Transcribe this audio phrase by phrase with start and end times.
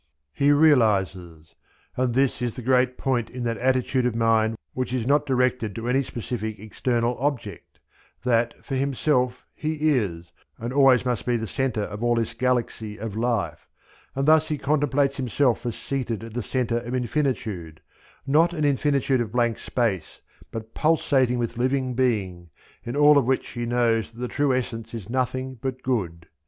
[0.33, 1.53] He realizes
[1.95, 5.75] and this is the great point in that attitude of mind which is not directed
[5.75, 7.77] to any specific external object
[8.23, 12.97] that, for himself, he is, and always must be the centre of all this galaxy
[12.97, 13.67] of Life,
[14.15, 17.79] and thus he contemplates himself as seated at the centre of infinitude,
[18.25, 22.49] not an infinitude of blank space, but pulsating with living being,
[22.83, 26.25] in all of which he knows that the true essence is nothing but good.